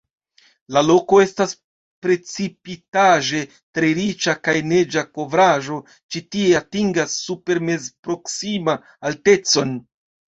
La 0.75 0.81
loko 0.85 1.17
estas 1.23 1.51
precipitaĵe 2.05 3.41
tre 3.79 3.91
riĉa 3.99 4.35
kaj 4.47 4.55
neĝa 4.71 5.03
kovraĵo 5.19 5.77
ĉi 5.93 6.23
tie 6.37 6.49
atingas 6.65 7.21
supermezproksima 7.29 8.79
altecon. 9.11 9.79